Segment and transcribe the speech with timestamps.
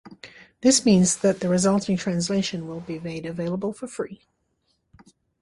[0.61, 4.23] This means that the resulting translation will be made available for free.